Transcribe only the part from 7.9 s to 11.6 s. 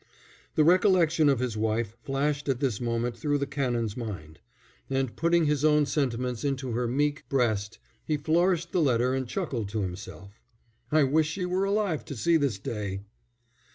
he flourished the letter and chuckled to himself. "I wish she